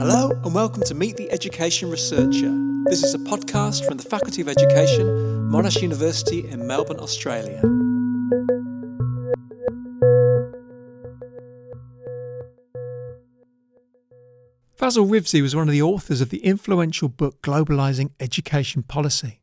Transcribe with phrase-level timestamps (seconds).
[0.00, 2.56] Hello, and welcome to Meet the Education Researcher.
[2.84, 5.06] This is a podcast from the Faculty of Education,
[5.50, 7.60] Monash University in Melbourne, Australia.
[14.78, 19.40] Fazal Rizvi was one of the authors of the influential book Globalising Education Policy.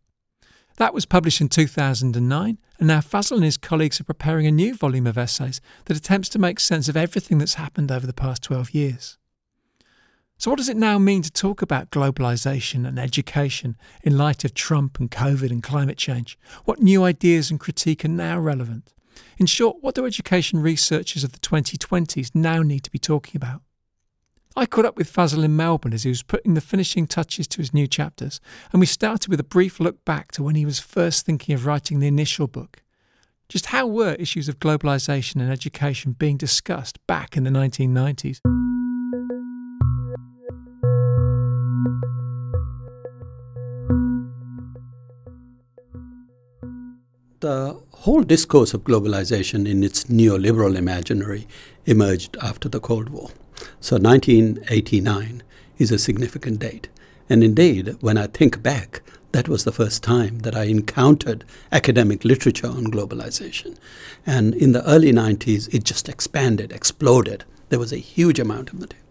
[0.77, 4.75] That was published in 2009, and now Fazal and his colleagues are preparing a new
[4.75, 8.43] volume of essays that attempts to make sense of everything that's happened over the past
[8.43, 9.17] 12 years.
[10.37, 14.53] So, what does it now mean to talk about globalisation and education in light of
[14.53, 16.37] Trump and COVID and climate change?
[16.65, 18.93] What new ideas and critique are now relevant?
[19.39, 23.61] In short, what do education researchers of the 2020s now need to be talking about?
[24.57, 27.59] I caught up with Fazal in Melbourne as he was putting the finishing touches to
[27.59, 28.41] his new chapters,
[28.73, 31.67] and we started with a brief look back to when he was first thinking of
[31.67, 32.81] writing the initial book.
[33.49, 38.39] Just how were issues of globalisation and education being discussed back in the 1990s?
[47.41, 51.47] The whole discourse of globalization in its neoliberal imaginary
[51.85, 53.29] emerged after the Cold War.
[53.79, 55.43] So 1989
[55.77, 56.89] is a significant date.
[57.29, 59.01] And indeed, when I think back,
[59.33, 63.77] that was the first time that I encountered academic literature on globalization.
[64.25, 67.43] And in the early 90s, it just expanded, exploded.
[67.69, 69.05] There was a huge amount of material.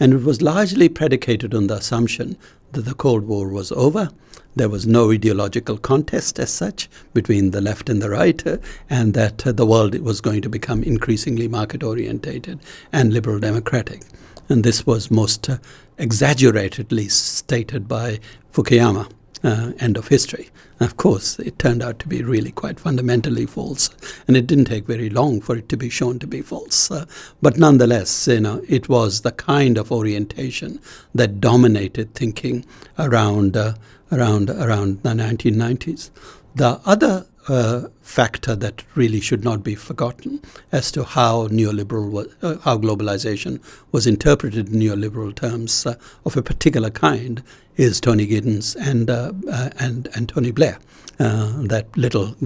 [0.00, 2.36] And it was largely predicated on the assumption
[2.72, 4.10] that the Cold War was over
[4.58, 8.58] there was no ideological contest as such between the left and the right, uh,
[8.90, 12.60] and that uh, the world was going to become increasingly market orientated
[12.92, 14.02] and liberal democratic.
[14.48, 15.58] And this was most uh,
[15.98, 18.20] exaggeratedly stated by
[18.52, 19.10] Fukuyama
[19.42, 20.50] uh, end of history.
[20.80, 23.90] of course, it turned out to be really quite fundamentally false,
[24.26, 26.90] and it didn't take very long for it to be shown to be false.
[26.90, 27.04] Uh,
[27.42, 30.80] but nonetheless, you know, it was the kind of orientation
[31.14, 32.64] that dominated thinking
[32.98, 33.74] around uh,
[34.12, 36.10] around around the 1990s.
[36.54, 40.40] The other uh, factor that really should not be forgotten
[40.72, 43.60] as to how neoliberal was, uh, how globalization
[43.92, 45.94] was interpreted in neoliberal terms uh,
[46.24, 47.42] of a particular kind
[47.76, 50.78] is Tony Giddens and uh, uh, and and Tony Blair.
[51.20, 52.36] Uh, that little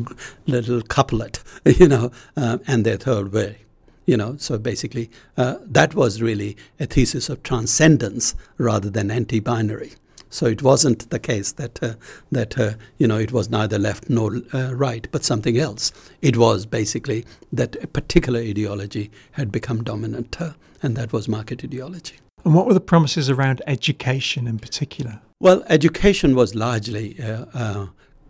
[0.47, 3.59] little couplet, you know, and their third way
[4.07, 9.93] you know so basically uh, that was really a thesis of transcendence rather than anti-binary
[10.33, 11.95] so it wasn't the case that uh,
[12.31, 15.93] that uh, you know it was neither left nor uh, right, but something else.
[16.23, 21.63] It was basically that a particular ideology had become dominant, uh, and that was market
[21.63, 22.17] ideology.
[22.45, 25.21] And what were the promises around education in particular?
[25.39, 27.87] Well, education was largely uh, uh,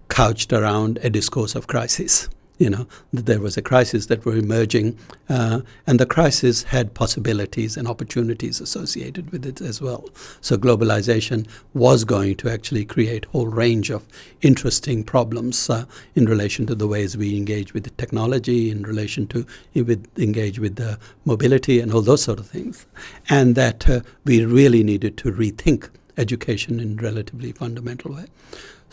[0.08, 2.28] couched around a discourse of crisis
[2.62, 4.96] you know, that there was a crisis that were emerging,
[5.28, 10.02] uh, and the crisis had possibilities and opportunities associated with it as well.
[10.40, 14.02] So globalization was going to actually create a whole range of
[14.42, 15.84] interesting problems uh,
[16.14, 19.44] in relation to the ways we engage with the technology, in relation to
[19.74, 22.86] with, engage with the mobility and all those sort of things,
[23.28, 28.26] and that uh, we really needed to rethink education in a relatively fundamental way.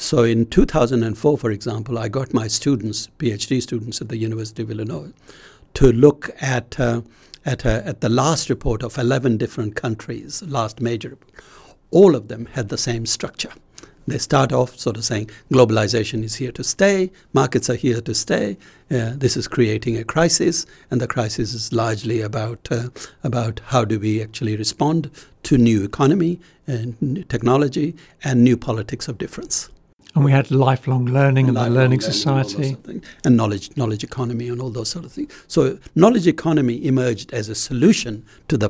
[0.02, 4.72] So in 2004, for example, I got my students, PhD students at the University of
[4.72, 5.12] Illinois,
[5.74, 7.02] to look at uh,
[7.46, 11.34] at, uh, at the last report of 11 different countries, last major report.
[11.92, 13.52] All of them had the same structure.
[14.08, 18.16] They start off sort of saying globalization is here to stay, markets are here to
[18.16, 18.58] stay.
[18.90, 22.88] Uh, this is creating a crisis, and the crisis is largely about uh,
[23.22, 25.12] about how do we actually respond
[25.44, 29.70] to new economy and technology and new politics of difference.
[30.16, 32.78] And we had lifelong learning and, and the learning, learning society.
[32.86, 35.31] And, and knowledge knowledge economy and all those sort of things.
[35.47, 38.69] So knowledge economy emerged as a solution to the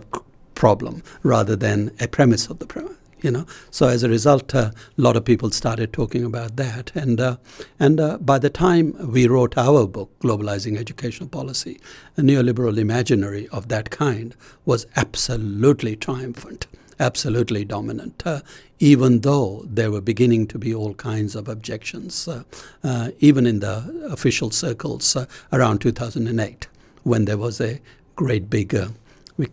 [0.53, 2.97] problem rather than a premise of the problem.
[3.21, 3.45] you know.
[3.71, 7.37] So as a result, uh, a lot of people started talking about that, and uh,
[7.79, 11.79] and uh, by the time we wrote our book, Globalizing Educational Policy,
[12.17, 14.35] a neoliberal imaginary of that kind
[14.65, 16.67] was absolutely triumphant
[16.99, 18.41] absolutely dominant, uh,
[18.79, 22.43] even though there were beginning to be all kinds of objections, uh,
[22.83, 26.67] uh, even in the official circles uh, around 2008,
[27.03, 27.79] when there was a
[28.15, 28.89] great big uh,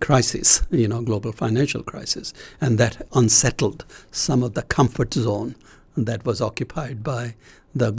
[0.01, 5.55] crisis, you know, global financial crisis, and that unsettled some of the comfort zone
[5.97, 7.35] that was occupied by
[7.75, 7.93] the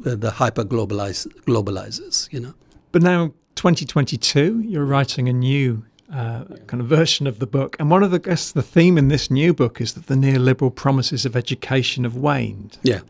[0.00, 2.54] the hyper globalizers, you know.
[2.92, 7.76] But now, 2022, you're writing a new uh, kind of version of the book.
[7.78, 10.14] And one of the, I guess, the theme in this new book is that the
[10.14, 12.78] neoliberal promises of education have waned.
[12.82, 13.00] Yeah.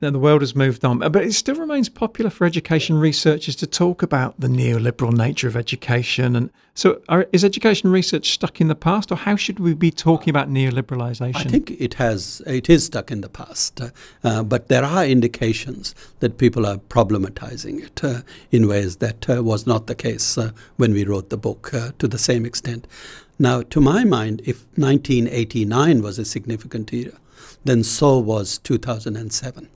[0.00, 3.66] Then the world has moved on, but it still remains popular for education researchers to
[3.66, 6.36] talk about the neoliberal nature of education.
[6.36, 9.90] And so, are, is education research stuck in the past, or how should we be
[9.90, 11.36] talking about neoliberalization?
[11.36, 12.42] I think it has.
[12.46, 13.88] It is stuck in the past, uh,
[14.22, 18.20] uh, but there are indications that people are problematizing it uh,
[18.50, 21.92] in ways that uh, was not the case uh, when we wrote the book uh,
[21.98, 22.86] to the same extent.
[23.38, 27.18] Now, to my mind, if 1989 was a significant era,
[27.64, 29.68] then so was 2007.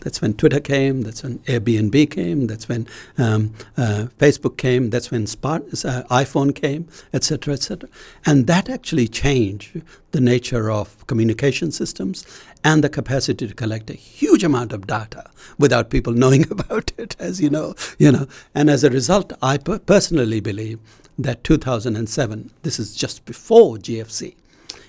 [0.00, 1.02] That's when Twitter came.
[1.02, 2.46] That's when Airbnb came.
[2.46, 2.86] That's when
[3.16, 4.90] um, uh, Facebook came.
[4.90, 7.88] That's when Smart, uh, iPhone came, etc., etc.
[8.24, 12.24] And that actually changed the nature of communication systems
[12.64, 17.16] and the capacity to collect a huge amount of data without people knowing about it,
[17.18, 17.74] as you know.
[17.98, 20.78] You know, and as a result, I per- personally believe
[21.18, 24.36] that 2007, this is just before GFC,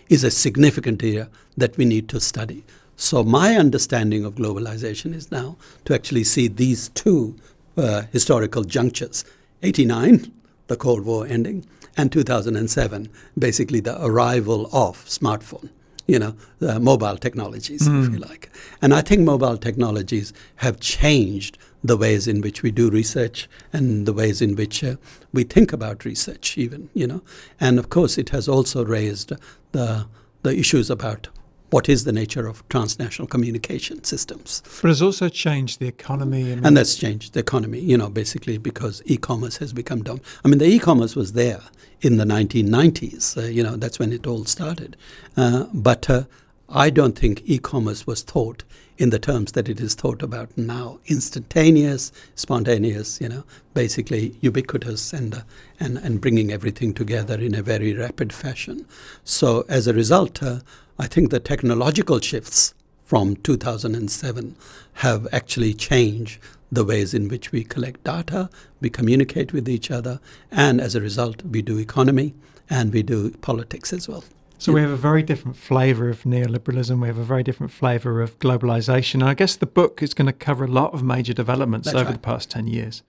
[0.09, 2.63] is a significant year that we need to study.
[3.01, 5.55] So, my understanding of globalization is now
[5.85, 7.33] to actually see these two
[7.77, 9.23] uh, historical junctures
[9.63, 10.29] 89,
[10.67, 11.65] the Cold War ending,
[11.95, 13.07] and 2007,
[13.37, 15.69] basically the arrival of smartphone
[16.07, 18.01] you know, uh, mobile technologies, mm.
[18.01, 18.13] if hmm.
[18.15, 18.49] you like.
[18.81, 24.07] And I think mobile technologies have changed the ways in which we do research and
[24.07, 24.95] the ways in which uh,
[25.33, 27.21] we think about research, even, you know.
[27.59, 29.33] And of course, it has also raised
[29.71, 30.07] the,
[30.41, 31.29] the issues about
[31.69, 34.63] what is the nature of transnational communication systems.
[34.81, 36.51] But it's also changed the economy.
[36.51, 40.27] And, that's changed the economy, you know, basically because e commerce has become dominant.
[40.43, 41.61] I mean, the e commerce was there
[42.01, 44.95] in the 1990s, uh, you know, that's when it all started.
[45.35, 46.23] Uh, but uh,
[46.71, 48.63] I don't think e commerce was thought
[48.99, 53.43] in the terms that it is thought about now instantaneous, spontaneous, you know,
[53.73, 55.41] basically ubiquitous and, uh,
[55.79, 58.85] and, and bringing everything together in a very rapid fashion.
[59.23, 60.59] So, as a result, uh,
[60.99, 64.55] I think the technological shifts from 2007
[64.93, 66.39] have actually changed
[66.71, 68.47] the ways in which we collect data,
[68.79, 70.19] we communicate with each other,
[70.51, 72.35] and as a result, we do economy
[72.69, 74.23] and we do politics as well.
[74.59, 77.01] So we have a very different flavour of neoliberalism.
[77.01, 79.15] We have a very different flavour of globalisation.
[79.15, 81.95] And I guess the book is going to cover a lot of major developments That's
[81.95, 82.13] over right.
[82.13, 83.01] the past 10 years.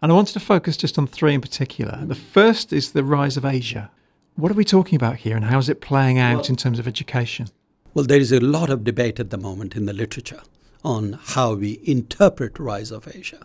[0.00, 2.00] And I wanted to focus just on three in particular.
[2.06, 3.90] The first is the rise of Asia.
[4.36, 6.78] What are we talking about here and how is it playing out well, in terms
[6.78, 7.48] of education?
[7.92, 10.40] Well, there is a lot of debate at the moment in the literature
[10.84, 13.40] on how we interpret rise of Asia.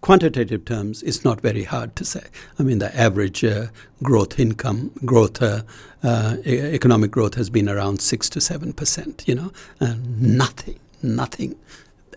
[0.00, 2.24] Quantitative terms, it's not very hard to say.
[2.58, 3.66] I mean, the average uh,
[4.02, 5.62] growth income, growth, uh,
[6.02, 9.24] uh, economic growth has been around six to seven percent.
[9.26, 11.56] You know, and nothing, nothing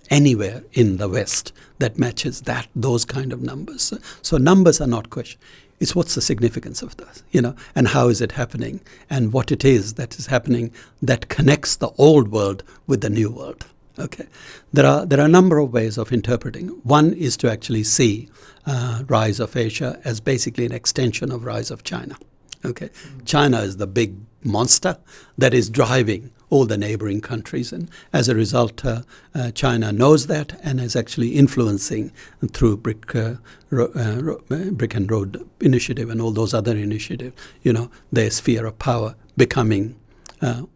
[0.10, 3.94] anywhere in the West that matches that those kind of numbers.
[4.22, 5.40] So numbers are not question.
[5.80, 8.80] It's what's the significance of this, you know, and how is it happening,
[9.10, 10.72] and what it is that is happening
[11.02, 13.66] that connects the old world with the new world.
[14.00, 14.25] Okay,
[14.72, 16.69] there are there are a number of ways of interpreting.
[16.84, 18.30] One is to actually see
[18.66, 22.18] uh, rise of Asia as basically an extension of rise of China.
[22.66, 22.90] Okay,
[23.25, 24.98] China is the big monster
[25.38, 27.74] that is driving all the neighboring countries.
[27.74, 29.01] And as a result, uh,
[29.34, 32.12] uh, China knows that and is actually influencing
[32.51, 33.36] through brick, uh,
[33.72, 37.90] ro- uh, ro- uh, brick and road initiative and all those other initiatives, you know,
[38.12, 39.95] their sphere of power becoming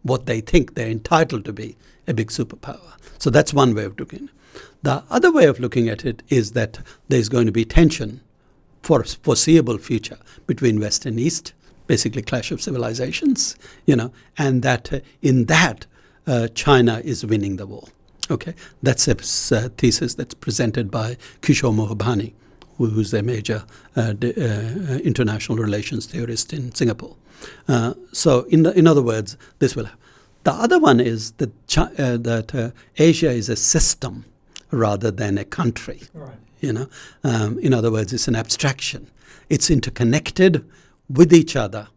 [0.02, 1.76] what they think they're entitled to be,
[2.08, 2.94] a big superpower.
[3.18, 4.28] So that's one way of looking.
[4.82, 8.20] The other way of looking at it is that there's going to be tension
[8.82, 11.52] for foreseeable future between West and East
[11.88, 15.86] basically clash of civilizations, you know, and that uh, in that
[16.28, 17.88] uh, China is winning the war.
[18.30, 19.12] Okay, that's a
[19.56, 22.34] uh, thesis that's presented by Kishore Mahbubani,
[22.76, 23.64] who's a major
[23.96, 27.16] uh, uh, international relations theorist in Singapore.
[28.12, 29.86] So, in the, in other words, this will.
[29.86, 29.98] Happen.
[30.44, 34.24] The other one is that Chi- that Asia is a system
[34.70, 36.02] rather than a country.
[36.14, 36.38] Right.
[36.60, 36.88] You know,
[37.24, 39.10] um, in other words, it's an abstraction.
[39.48, 40.64] It's interconnected
[41.08, 41.88] with each other.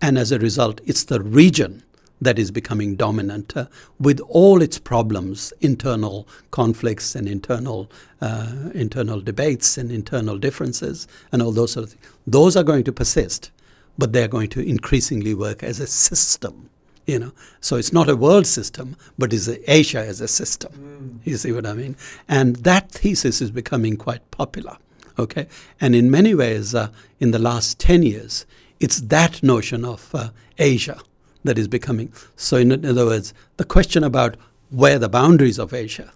[0.00, 1.82] And as a result, it's the region
[2.20, 3.66] that is becoming dominant uh,
[4.00, 11.42] with all its problems, internal conflicts and internal, uh, internal debates and internal differences and
[11.42, 12.04] all those sort of things.
[12.26, 13.50] Those are going to persist,
[13.98, 16.70] but they're going to increasingly work as a system.
[17.06, 20.72] You know, so it's not a world system, but is Asia as a system.
[20.72, 21.26] Mm.
[21.26, 21.96] You see what I mean?
[22.28, 24.76] And that thesis is becoming quite popular.
[25.18, 25.46] Okay,
[25.80, 26.88] and in many ways, uh,
[27.20, 28.44] in the last ten years,
[28.80, 31.00] it's that notion of uh, Asia
[31.44, 32.12] that is becoming.
[32.36, 34.36] So, in other words, the question about
[34.70, 36.12] where the boundaries of Asia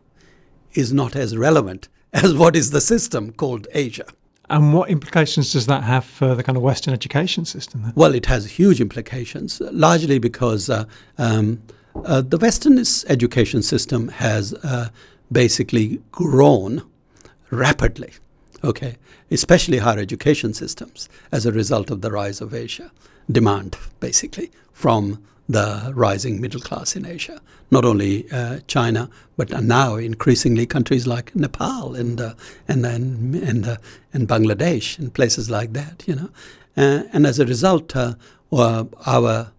[0.75, 4.07] is not as relevant as what is the system called Asia.
[4.51, 7.83] And what implications does that have for the kind of Western education system?
[7.83, 7.93] Then?
[7.95, 10.87] Well, it has huge implications, largely because uh,
[11.19, 11.63] um,
[12.05, 14.89] uh, the Western education system has uh,
[15.31, 16.83] basically grown
[17.51, 18.13] rapidly,
[18.65, 18.97] okay,
[19.31, 22.91] especially higher education systems as a result of the rise of Asia,
[23.31, 27.41] demand basically from the rising middle class in Asia.
[27.73, 32.35] Not only uh, China, but now increasingly countries like Nepal and uh,
[32.69, 33.77] and and and, uh,
[34.13, 36.05] and, Bangladesh and places like that.
[36.07, 36.31] You know,
[36.77, 38.15] uh, and as a result, uh,
[38.53, 39.51] our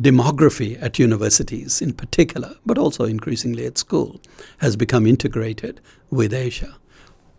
[0.00, 4.20] demography at universities in particular, but also increasingly at school,
[4.58, 5.80] has become integrated
[6.10, 6.76] with Asia.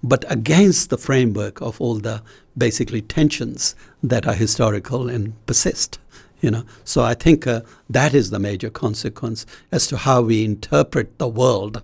[0.03, 2.22] But against the framework of all the
[2.58, 6.00] basically tensions that are historical and persist
[6.42, 6.64] you know?
[6.84, 11.28] So i think uh, that is the major consequence as to how we interpret the
[11.28, 11.82] world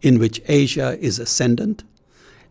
[0.00, 1.84] in which asia is ascendant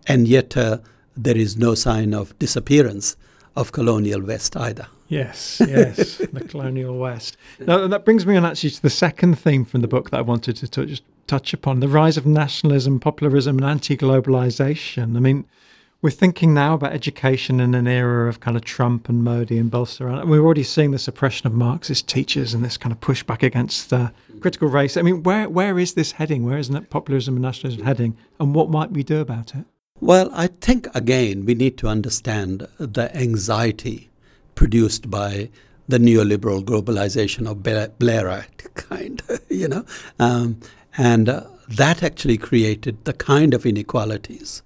[0.07, 0.77] and yet uh,
[1.17, 3.15] there is no sign of disappearance
[3.55, 4.87] of colonial west either.
[5.07, 7.37] Yes yes the colonial west.
[7.59, 10.21] Now that brings me on actually to the second theme from the book that i
[10.21, 15.15] wanted to touch, touch upon the rise of nationalism popularism and anti-globalization.
[15.15, 15.45] I mean
[16.05, 19.71] we're thinking now about education in an era of kind of Trump and Modi and
[19.71, 20.23] Bolsonaro.
[20.27, 24.11] We're already seeing the suppression of Marxist teachers and this kind of pushback against uh,
[24.39, 24.97] critical race.
[24.97, 26.45] I mean, where where is this heading?
[26.45, 28.15] Where is populism and nationalism heading?
[28.39, 29.65] And what might we do about it?
[29.99, 34.11] Well, I think again we need to understand the anxiety
[34.53, 35.49] produced by
[35.87, 39.83] the neoliberal globalization of Blairite kind, you know,
[40.19, 40.59] um,
[40.99, 44.61] and uh, that actually created the kind of inequalities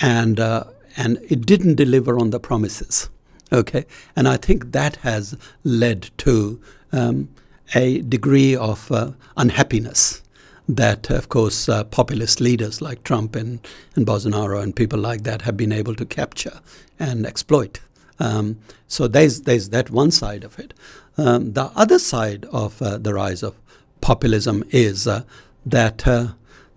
[0.00, 0.64] and uh,
[0.96, 3.10] and it didn't deliver on the promises.
[3.52, 3.84] Okay,
[4.16, 6.60] and I think that has led to
[6.92, 7.28] um,
[7.74, 10.22] a degree of uh, unhappiness
[10.68, 13.60] that, of course, uh, populist leaders like Trump and,
[13.94, 16.60] and Bolsonaro and people like that have been able to capture
[16.98, 17.80] and exploit.
[18.18, 20.74] Um, so there's there's that one side of it.
[21.18, 23.54] Um, the other side of uh, the rise of
[24.00, 25.22] populism is uh,
[25.64, 26.28] that uh,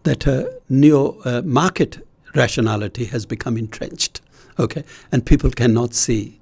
[0.03, 0.27] that
[0.69, 2.05] neo market
[2.35, 4.21] rationality has become entrenched.
[4.57, 6.39] Okay, and people cannot see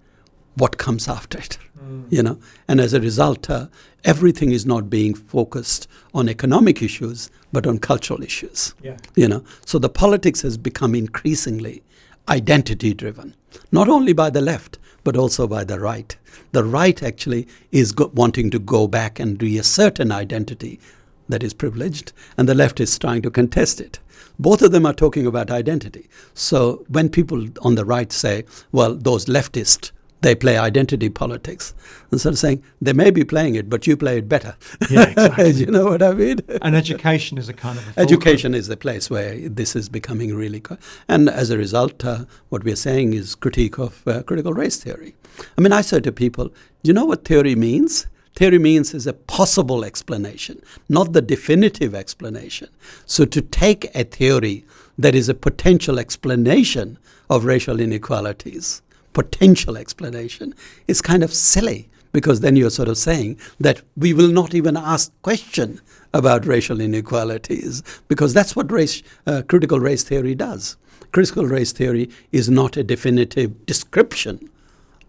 [0.56, 1.58] what comes after it.
[1.80, 2.12] Mm.
[2.12, 3.68] You know, and as a result, uh,
[4.04, 8.74] everything is not being focused on economic issues, but on cultural issues.
[8.82, 8.98] Yeah.
[9.16, 11.84] You know, so the politics has become increasingly
[12.28, 13.36] identity driven,
[13.72, 16.18] not only by the left but also by the right.
[16.52, 20.82] The right actually is go- wanting to go back and reassert an identity
[21.30, 24.00] that is privileged, and the left is trying to contest it.
[24.40, 26.10] Both of them are talking about identity.
[26.34, 29.92] So when people on the right say, well, those leftists,
[30.22, 31.74] they play identity politics.
[32.12, 34.56] Instead of saying they may be playing it, but you play it better.
[34.90, 35.52] Yeah, exactly.
[35.52, 36.40] you know what I mean?
[36.62, 40.36] And education is a kind of a education is the place where this is becoming
[40.36, 40.60] really.
[40.60, 44.54] Co- and as a result, uh, what we are saying is critique of uh, critical
[44.54, 45.16] race theory.
[45.58, 46.54] I mean, I say to people, do
[46.84, 48.08] you know what theory means?
[48.38, 52.70] Theory means is a possible explanation, not the definitive explanation.
[53.08, 54.64] So to take a theory
[54.96, 57.00] that is a potential explanation
[57.32, 60.54] of racial inequalities, potential explanation,
[60.88, 64.78] is kind of silly because then you're sort of saying that we will not even
[64.78, 65.82] ask question
[66.14, 70.78] about racial inequalities because that's what race, uh, critical race theory does.
[71.12, 74.52] Critical race theory is not a definitive description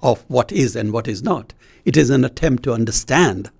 [0.02, 1.54] of what is and what is not.
[1.84, 3.50] It is an attempt to understand,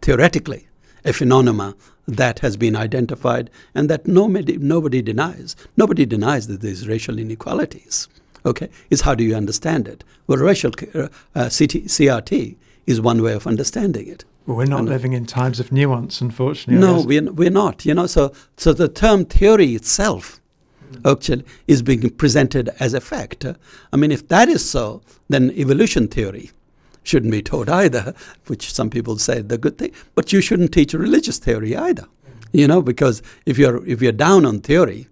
[0.00, 0.68] theoretically,
[1.04, 1.74] a phenomena
[2.06, 5.56] that has been identified and that nobody, nobody denies.
[5.76, 8.08] Nobody denies that there's racial inequalities.
[8.44, 10.02] Okay, is how do you understand it?
[10.26, 12.56] Well, racial uh, uh CT, CRT
[12.86, 14.24] is one way of understanding it.
[14.46, 16.84] Well, we're not and, living in times of nuance, unfortunately.
[16.84, 17.86] No, we're, we're not.
[17.86, 20.40] You know, so so the term theory itself
[21.04, 23.44] actually is being presented as a fact.
[23.92, 26.50] I mean, if that is so, then evolution theory
[27.02, 28.14] shouldn't be taught either,
[28.46, 29.92] which some people say the good thing.
[30.14, 32.06] But you shouldn't teach religious theory either,
[32.52, 35.08] you know, because if you're if you're down on theory,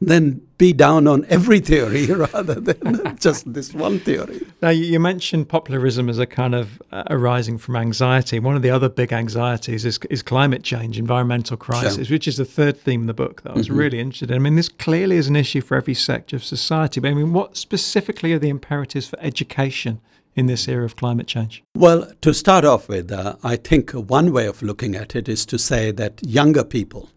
[0.00, 4.46] then be down on every theory rather than just this one theory.
[4.62, 8.38] Now, you mentioned popularism as a kind of uh, arising from anxiety.
[8.38, 12.14] One of the other big anxieties is, is climate change, environmental crisis, sure.
[12.14, 13.78] which is the third theme of the book that I was mm-hmm.
[13.78, 14.36] really interested in.
[14.36, 17.32] I mean, this clearly is an issue for every sector of society, but I mean,
[17.32, 20.00] what specifically are the imperatives for education
[20.36, 21.62] in this era of climate change?
[21.76, 25.46] Well, to start off with, uh, I think one way of looking at it is
[25.46, 27.10] to say that younger people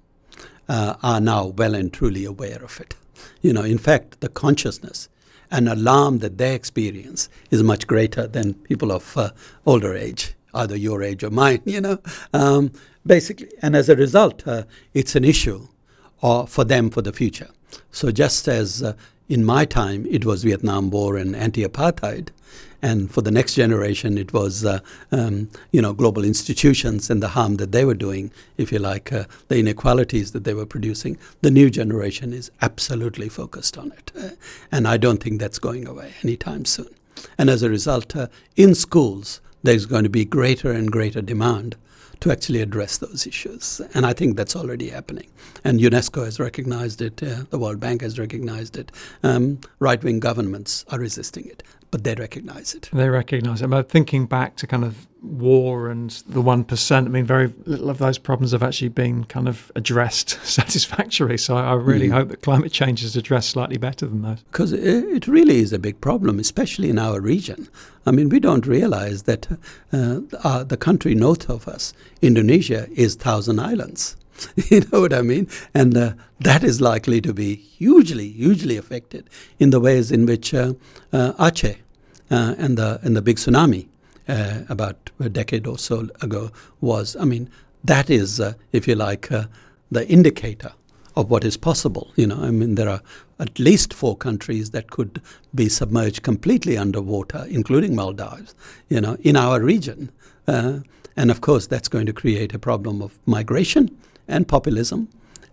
[0.69, 2.95] uh, are now well and truly aware of it.
[3.41, 5.09] You know, in fact, the consciousness
[5.50, 9.31] and alarm that they experience is much greater than people of uh,
[9.65, 12.00] older age, either your age or mine, you know.
[12.33, 12.71] Um,
[13.05, 15.67] basically, and as a result, uh, it's an issue
[16.21, 17.50] uh, for them for the future.
[17.91, 18.93] So just as uh,
[19.29, 22.29] in my time, it was Vietnam War and anti-apartheid,
[22.81, 24.79] and for the next generation, it was uh,
[25.12, 29.12] um, you know global institutions and the harm that they were doing, if you like,
[29.12, 31.17] uh, the inequalities that they were producing.
[31.41, 34.29] The new generation is absolutely focused on it, uh,
[34.72, 36.89] and I don't think that's going away anytime soon.
[37.38, 41.75] And as a result, uh, in schools, there's going to be greater and greater demand
[42.21, 43.81] to actually address those issues.
[43.93, 45.27] And I think that's already happening.
[45.63, 48.91] And UNESCO has recognized it, uh, the World Bank has recognized it.
[49.24, 52.89] Um, right wing governments are resisting it, but they recognize it.
[52.91, 53.67] They recognize it.
[53.70, 57.98] But thinking back to kind of war and the 1%, I mean, very little of
[57.98, 61.38] those problems have actually been kind of addressed satisfactorily.
[61.38, 62.13] So I really mm.
[62.13, 64.41] hope that climate change is addressed slightly better than those.
[64.44, 67.70] Because it really is a big problem, especially in our region.
[68.06, 69.48] I mean, we don't realize that
[69.91, 74.15] uh, uh, the country north of us, Indonesia, is Thousand Islands.
[74.70, 75.48] you know what I mean?
[75.74, 79.29] And uh, that is likely to be hugely, hugely affected
[79.60, 80.74] in the ways in which uh,
[81.12, 81.77] uh, Aceh
[82.29, 83.88] uh, and the and the big tsunami
[84.27, 86.51] uh, about a decade or so ago
[86.82, 87.15] was.
[87.15, 87.50] I mean,
[87.84, 89.29] that is, uh, if you like,
[89.91, 90.74] the indicator
[91.15, 92.12] of what is possible.
[92.15, 93.01] You know, I mean, there are
[93.39, 95.22] at least four countries that could
[95.56, 98.53] be submerged completely underwater, including Maldives.
[98.89, 100.12] You know, in our region.
[100.48, 103.89] and of course, that's going to create a problem of migration
[104.27, 105.10] and populism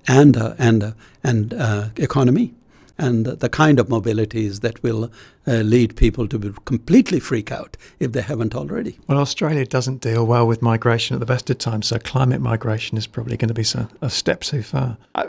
[0.06, 2.54] and, uh, and, uh, and uh, economy
[2.98, 5.10] and the kind of mobilities that will
[5.46, 8.98] uh, lead people to completely freak out if they haven't already.
[9.08, 12.96] Well, Australia doesn't deal well with migration at the best of times, so climate migration
[12.96, 13.66] is probably going to be
[14.00, 14.96] a step too far.
[15.14, 15.26] Uh,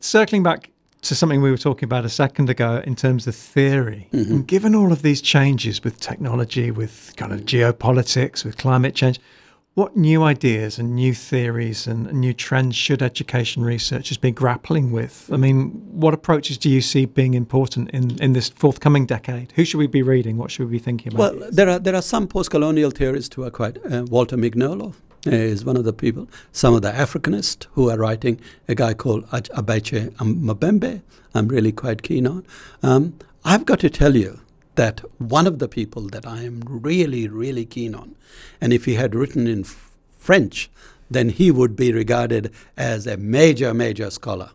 [0.00, 0.70] circling back
[1.02, 4.32] to something we were talking about a second ago in terms of theory, mm-hmm.
[4.32, 9.20] and given all of these changes with technology, with kind of geopolitics, with climate change,
[9.76, 15.28] what new ideas and new theories and new trends should education researchers be grappling with?
[15.30, 19.52] I mean, what approaches do you see being important in, in this forthcoming decade?
[19.52, 20.38] Who should we be reading?
[20.38, 21.38] What should we be thinking about?
[21.38, 23.76] Well, there are there are some post-colonial theorists who are quite.
[23.84, 24.94] Uh, Walter Mignolo
[25.26, 26.26] is one of the people.
[26.52, 28.40] Some of the Africanists who are writing.
[28.68, 31.02] A guy called Abache Mabembe.
[31.34, 32.46] I'm really quite keen on.
[32.82, 33.12] Um,
[33.44, 34.40] I've got to tell you
[34.76, 38.14] that one of the people that I am really, really keen on,
[38.60, 40.70] and if he had written in French,
[41.10, 44.50] then he would be regarded as a major, major scholar.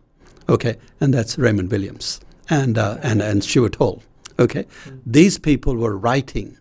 [0.48, 2.20] Okay, and that's Raymond Williams
[2.50, 4.02] and uh, and and Stuart Hall.
[4.38, 4.66] Okay,
[5.06, 6.58] these people were writing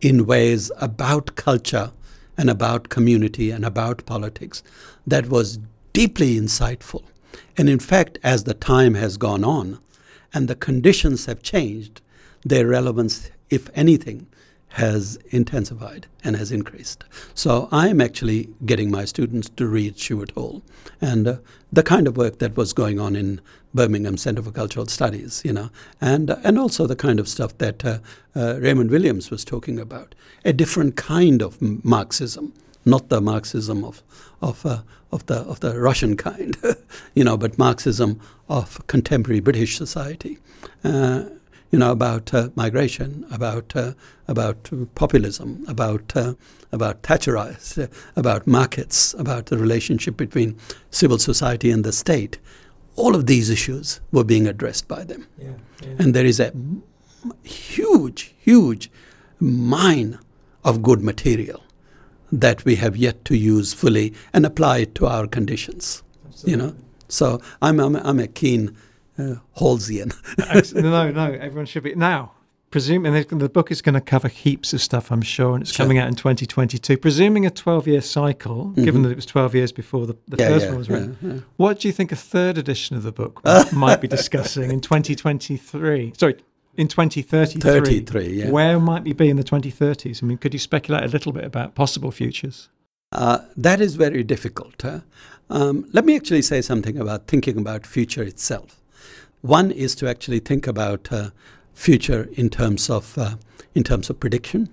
[0.00, 1.90] in ways about culture
[2.36, 4.62] and about community and about politics
[5.06, 5.58] that was
[5.92, 7.02] deeply insightful.
[7.56, 9.78] And in fact, as the time has gone on
[10.34, 12.02] and the conditions have changed,
[12.44, 14.26] their relevance, if anything,
[14.76, 17.02] has intensified and has increased.
[17.34, 20.62] So I'm actually getting my students to read Stuart Hall
[21.00, 21.36] and uh,
[21.72, 23.40] the kind of work that was going on in
[23.74, 25.70] Birmingham Center for Cultural Studies, you know,
[26.00, 27.98] and uh, and also the kind of stuff that uh,
[28.34, 32.52] uh Raymond Williams was talking about, a different kind of Marxism,
[32.84, 34.02] not the Marxism of
[34.42, 36.56] of uh, of the of the Russian kind,
[37.14, 40.38] you know, but Marxism of contemporary British society.
[41.72, 43.92] You know, about uh, migration, about uh,
[44.28, 46.34] about populism, about uh,
[46.70, 50.56] about Thatcherites, uh, about markets, about the relationship between
[50.90, 52.38] civil society and the state.
[52.94, 55.50] All of these issues were being addressed by them, yeah,
[55.82, 55.88] yeah.
[55.98, 56.52] and there is a
[57.42, 58.90] huge, huge
[59.40, 60.18] mine
[60.64, 61.62] of good material
[62.32, 66.02] that we have yet to use fully and apply it to our conditions.
[66.26, 66.50] Absolutely.
[66.50, 66.76] You know,
[67.08, 68.76] so I'm I'm, I'm a keen
[69.32, 70.14] uh, Hallsian.
[70.74, 72.32] no, no, everyone should be now.
[72.70, 75.84] Presuming the book is going to cover heaps of stuff, I'm sure, and it's sure.
[75.84, 76.98] coming out in 2022.
[76.98, 78.84] Presuming a 12 year cycle, mm-hmm.
[78.84, 81.18] given that it was 12 years before the, the yeah, first yeah, one was written,
[81.22, 83.40] yeah, what do you think a third edition of the book
[83.72, 86.12] might be discussing in 2023?
[86.18, 86.36] Sorry,
[86.76, 87.60] in 2033.
[87.60, 88.50] 33, yeah.
[88.50, 90.22] Where might we be in the 2030s?
[90.22, 92.68] I mean, could you speculate a little bit about possible futures?
[93.12, 94.74] Uh, that is very difficult.
[94.82, 95.00] Huh?
[95.48, 98.82] Um, let me actually say something about thinking about future itself.
[99.46, 101.30] One is to actually think about uh,
[101.72, 103.36] future in terms of uh,
[103.76, 104.68] in terms of prediction.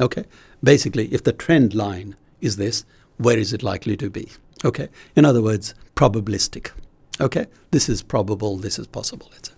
[0.00, 0.24] Okay,
[0.62, 2.86] basically, if the trend line is this,
[3.18, 4.30] where is it likely to be?
[4.64, 6.70] Okay, in other words, probabilistic.
[7.20, 9.30] Okay, this is probable, this is possible.
[9.36, 9.54] Etc.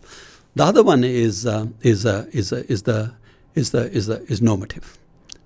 [0.57, 3.14] The other one is uh, is uh, is uh, is the
[3.55, 4.98] is the is the is normative.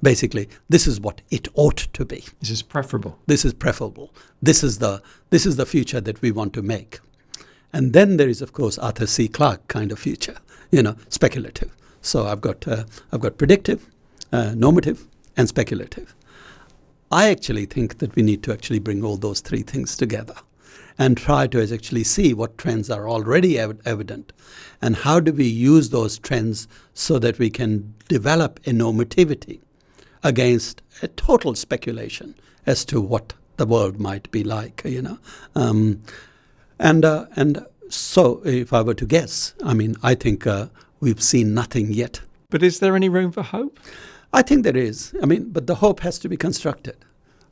[0.03, 2.25] Basically, this is what it ought to be.
[2.41, 3.19] This is preferable.
[3.27, 4.15] This is preferable.
[4.41, 7.01] This is the this is the future that we want to make.
[7.73, 9.29] And then there is, of course, Arthur C.
[9.29, 10.39] Clarke kind of future,
[10.71, 11.75] you know, speculative.
[12.03, 13.87] So I've got, uh, I've got predictive,
[14.33, 15.07] uh, normative,
[15.37, 16.15] and speculative.
[17.13, 20.35] I actually think that we need to actually bring all those three things together.
[21.01, 24.35] and try to actually see what trends are already ev- evident
[24.83, 29.61] and how do we use those trends so that we can develop a normativity
[30.23, 32.35] against a total speculation
[32.67, 35.19] as to what the world might be like, you know.
[35.55, 36.03] Um,
[36.81, 40.67] and uh, and so, if I were to guess, I mean, I think uh,
[41.01, 42.21] we've seen nothing yet.
[42.49, 43.79] But is there any room for hope?
[44.33, 45.15] I think there is.
[45.23, 46.97] I mean, but the hope has to be constructed.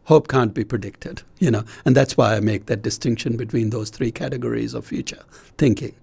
[0.05, 3.91] Hope can't be predicted, you know, and that's why I make that distinction between those
[3.91, 5.23] three categories of future
[5.59, 5.95] thinking.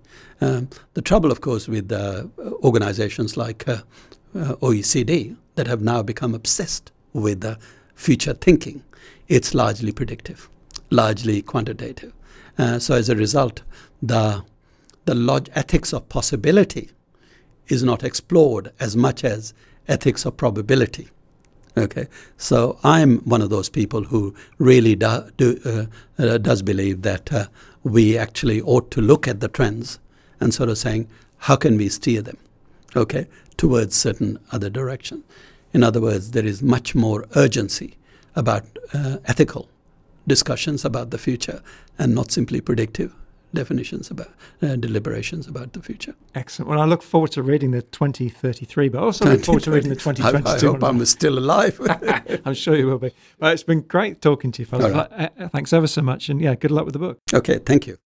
[0.42, 2.26] Um, the trouble, of course, with uh,
[2.64, 3.78] organizations like uh,
[4.36, 7.56] uh, OECD that have now become obsessed with uh,
[7.96, 8.84] future thinking,
[9.28, 10.50] it's largely predictive,
[10.92, 12.14] largely quantitative.
[12.58, 13.62] Uh, so as a result,
[14.02, 14.44] the
[15.06, 16.89] the log- ethics of possibility
[17.68, 19.54] is not explored as much as
[19.88, 21.10] ethics of probability.
[21.78, 27.02] Okay, so I'm one of those people who really do, do, uh, uh, does believe
[27.02, 27.48] that uh,
[27.84, 30.00] we actually ought to look at the trends
[30.39, 32.38] and sort of saying how can we steer them,
[32.96, 35.24] okay, towards certain other direction.
[35.74, 37.98] In other words, there is much more urgency
[38.36, 38.63] about
[38.94, 39.68] uh, ethical
[40.28, 41.62] discussions about the future
[41.98, 43.14] and not simply predictive
[43.54, 44.30] definitions about
[44.62, 46.14] uh, deliberations about the future.
[46.36, 46.70] Excellent.
[46.70, 49.96] Well, I look forward to reading the 2033, but also look forward to reading the
[49.96, 50.48] 2022.
[50.50, 51.80] I, I hope I'm still alive.
[52.46, 53.12] I'm sure you will be.
[53.40, 54.94] Well, it's been great talking to you, Fazal.
[54.94, 55.32] Right.
[55.40, 57.18] Uh, thanks ever so much, and yeah, good luck with the book.
[57.34, 57.94] Okay, thank you.